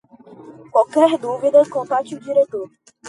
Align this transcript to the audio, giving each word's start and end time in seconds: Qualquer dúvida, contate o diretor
Qualquer 0.71 1.19
dúvida, 1.25 1.61
contate 1.73 2.15
o 2.15 2.19
diretor 2.25 2.67